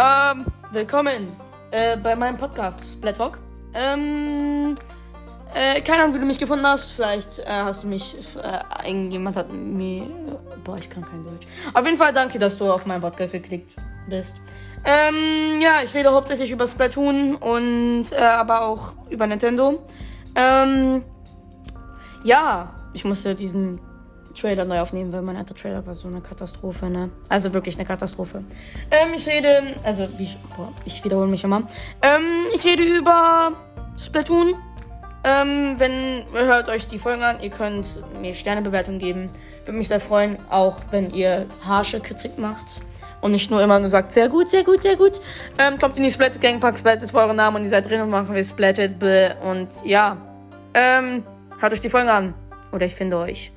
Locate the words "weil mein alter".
25.12-25.54